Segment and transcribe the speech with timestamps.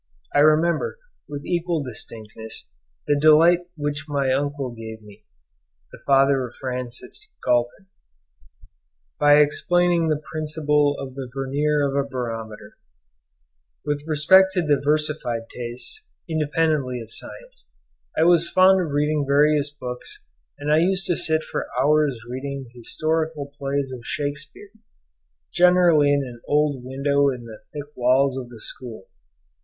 [0.33, 0.97] I remember,
[1.29, 2.67] with equal distinctness,
[3.05, 5.25] the delight which my uncle gave me
[5.91, 7.85] (the father of Francis Galton)
[9.19, 12.77] by explaining the principle of the vernier of a barometer
[13.85, 17.67] with respect to diversified tastes, independently of science,
[18.17, 20.25] I was fond of reading various books,
[20.57, 24.71] and I used to sit for hours reading the historical plays of Shakespeare,
[25.53, 29.05] generally in an old window in the thick walls of the school.